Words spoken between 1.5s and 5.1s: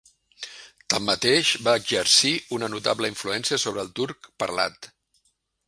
va exercir una notable influència sobre el turc parlat.